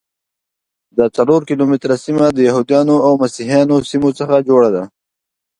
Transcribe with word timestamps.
دا 0.97 1.05
څلور 1.17 1.41
کیلومتره 1.49 1.95
سیمه 2.05 2.25
د 2.33 2.39
یهودانو 2.47 2.95
او 3.07 3.11
مسیحیانو 3.23 3.75
سیمو 3.89 4.09
څخه 4.19 4.35
جوړه 4.49 4.69
ده. 4.75 4.83